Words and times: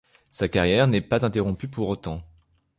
Sa 0.31 0.47
carrière 0.47 0.87
n'est 0.87 0.99
pas 0.99 1.23
interrompue 1.27 1.67
pour 1.67 1.87
autant. 1.87 2.23